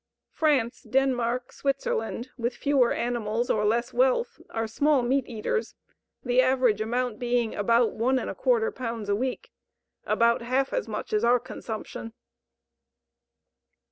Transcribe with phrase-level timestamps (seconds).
[0.31, 5.75] France, Denmark, Switzerland, with fewer animals or less wealth, are small meat eaters,
[6.23, 9.51] the average amount being about 1½ pounds a week
[10.05, 12.13] about half as much as our consumption.